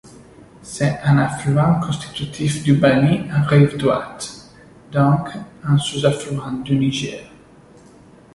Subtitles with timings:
[0.63, 4.49] C'est un affluent constitutif du Bani en rive droite,
[4.91, 5.29] donc
[5.63, 7.31] un sous-affluent du Niger.